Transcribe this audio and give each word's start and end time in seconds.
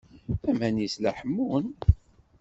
Aman-is 0.49 0.95
la 0.99 1.11
ḥemmun. 1.17 1.65